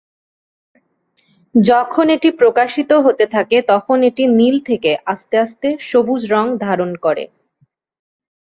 [1.55, 7.23] যখন এটি প্রকাশিত হতে থাকে তখন এটি নীল থেকে আস্তে আস্তে সবুজ রঙ ধারণ করে।